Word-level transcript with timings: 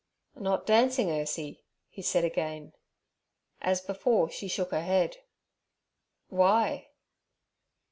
'Not 0.33 0.65
dancing, 0.65 1.09
Ursie?' 1.11 1.61
he 1.87 2.01
said 2.01 2.23
again. 2.23 2.73
As 3.61 3.81
before, 3.81 4.31
she 4.31 4.47
shook 4.47 4.71
her 4.71 4.81
head. 4.81 5.17
'Why?' 6.29 6.87